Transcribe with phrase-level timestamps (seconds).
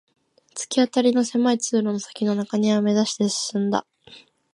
[0.55, 3.85] 突き当たりの狭い通路の先の中庭を目指して進んだ